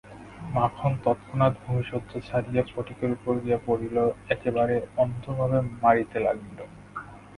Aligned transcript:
মাখন 0.53 0.91
তৎক্ষণাৎ 1.03 1.53
ভূমিশয্যা 1.63 2.19
ছাড়িয়া 2.21 2.63
ফটিকের 2.69 3.11
উপরে 3.11 3.39
গিয়া 3.45 3.59
পড়িল, 3.65 3.97
একেবারে 4.29 4.75
অন্ধভাবে 4.97 5.59
মারিতে 5.81 6.17
লাগিল। 6.19 6.59